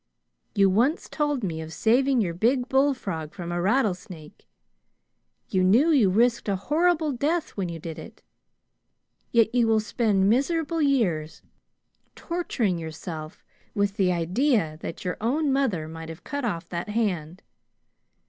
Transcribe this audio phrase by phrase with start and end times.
[0.55, 4.47] You once told me of saving your big bullfrog from a rattlesnake.
[5.49, 8.23] You knew you risked a horrible death when you did it.
[9.31, 11.43] Yet you will spend miserable years
[12.15, 13.45] torturing yourself
[13.75, 17.43] with the idea that your own mother might have cut off that hand.